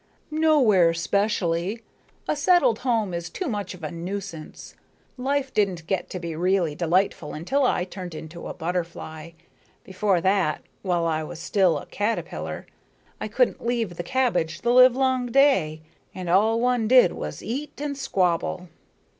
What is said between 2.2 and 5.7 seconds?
A settled home is too much of a nuisance. Life